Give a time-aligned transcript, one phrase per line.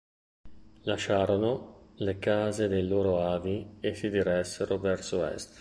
[0.85, 5.49] Lasciarono le case dei loro avi e si diressero verso est.